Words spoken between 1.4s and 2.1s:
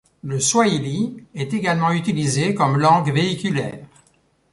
également